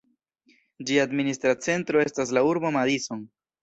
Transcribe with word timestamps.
Ĝia 0.87 1.05
administra 1.09 1.55
centro 1.69 2.05
estas 2.09 2.37
la 2.39 2.47
urbo 2.53 2.77
Madison. 2.83 3.27